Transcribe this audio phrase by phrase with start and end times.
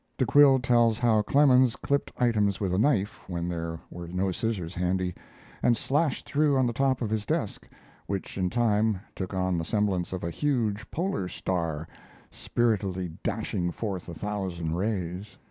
[0.17, 4.73] De Quille tells how Clemens clipped items with a knife when there were no scissors
[4.73, 5.13] handy,
[5.61, 7.69] and slashed through on the top of his desk,
[8.07, 11.87] which in time took on the semblance "of a huge polar star,
[12.31, 15.37] spiritedly dashing forth a thousand rays."